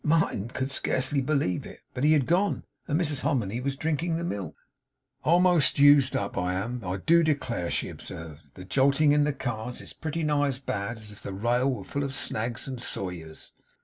Martin 0.03 0.47
could 0.47 0.71
scarcely 0.71 1.21
believe 1.21 1.63
it; 1.63 1.79
but 1.93 2.03
he 2.03 2.13
had 2.13 2.25
gone, 2.25 2.63
and 2.87 2.99
Mrs 2.99 3.21
Hominy 3.21 3.61
was 3.61 3.75
drinking 3.75 4.17
the 4.17 4.23
milk. 4.23 4.55
'A'most 5.23 5.77
used 5.77 6.15
up 6.15 6.35
I 6.39 6.55
am, 6.55 6.83
I 6.83 6.97
do 6.97 7.21
declare!' 7.21 7.69
she 7.69 7.87
observed. 7.87 8.55
'The 8.55 8.63
jolting 8.65 9.11
in 9.11 9.25
the 9.25 9.31
cars 9.33 9.79
is 9.79 9.93
pretty 9.93 10.23
nigh 10.23 10.47
as 10.47 10.57
bad 10.57 10.97
as 10.97 11.11
if 11.11 11.21
the 11.21 11.33
rail 11.33 11.69
was 11.69 11.87
full 11.87 12.03
of 12.03 12.15
snags 12.15 12.67
and 12.67 12.81
sawyers. 12.81 13.51